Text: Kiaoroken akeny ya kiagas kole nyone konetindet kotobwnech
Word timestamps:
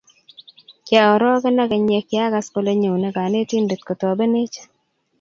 Kiaoroken 0.85 1.57
akeny 1.63 1.87
ya 1.95 2.01
kiagas 2.09 2.47
kole 2.53 2.71
nyone 2.81 3.09
konetindet 3.15 3.81
kotobwnech 3.87 4.57